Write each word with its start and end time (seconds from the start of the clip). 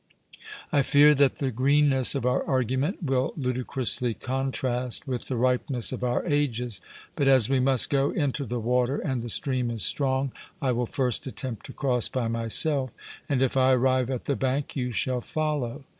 I 0.71 0.81
fear 0.81 1.13
that 1.13 1.35
the 1.35 1.51
greenness 1.51 2.15
of 2.15 2.25
our 2.25 2.43
argument 2.47 3.03
will 3.03 3.33
ludicrously 3.37 4.15
contrast 4.15 5.07
with 5.07 5.25
the 5.27 5.35
ripeness 5.37 5.91
of 5.91 6.03
our 6.03 6.25
ages. 6.25 6.81
But 7.15 7.27
as 7.27 7.49
we 7.51 7.59
must 7.59 7.91
go 7.91 8.09
into 8.09 8.45
the 8.45 8.59
water, 8.59 8.97
and 8.97 9.21
the 9.21 9.29
stream 9.29 9.69
is 9.69 9.83
strong, 9.83 10.31
I 10.59 10.71
will 10.71 10.87
first 10.87 11.27
attempt 11.27 11.67
to 11.67 11.73
cross 11.73 12.09
by 12.09 12.27
myself, 12.27 12.89
and 13.29 13.43
if 13.43 13.55
I 13.55 13.73
arrive 13.73 14.09
at 14.09 14.23
the 14.23 14.35
bank, 14.35 14.75
you 14.75 14.91
shall 14.91 15.21
follow. 15.21 15.83